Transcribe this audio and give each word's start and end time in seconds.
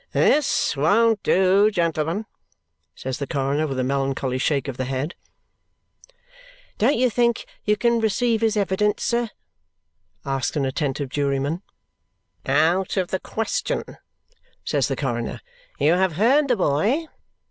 "This 0.13 0.75
won't 0.75 1.21
do, 1.21 1.69
gentlemen!" 1.69 2.25
says 2.95 3.19
the 3.19 3.27
coroner 3.27 3.67
with 3.67 3.77
a 3.77 3.83
melancholy 3.83 4.39
shake 4.39 4.67
of 4.67 4.77
the 4.77 4.85
head. 4.85 5.13
"Don't 6.79 6.95
you 6.97 7.07
think 7.07 7.45
you 7.65 7.77
can 7.77 7.99
receive 7.99 8.41
his 8.41 8.57
evidence, 8.57 9.03
sir?" 9.03 9.29
asks 10.25 10.57
an 10.57 10.65
attentive 10.65 11.09
juryman. 11.09 11.61
"Out 12.47 12.97
of 12.97 13.09
the 13.09 13.19
question," 13.19 13.83
says 14.65 14.87
the 14.87 14.95
coroner. 14.95 15.39
"You 15.77 15.93
have 15.93 16.13
heard 16.13 16.47
the 16.47 16.55
boy. 16.55 17.05